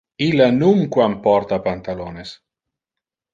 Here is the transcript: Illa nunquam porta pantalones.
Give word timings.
Illa 0.27 0.45
nunquam 0.53 1.13
porta 1.27 1.61
pantalones. 1.67 2.33